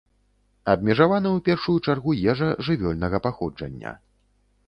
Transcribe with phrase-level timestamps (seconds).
[0.71, 3.91] Абмежавана ў першую чаргу ежа жывёльнага паходжання.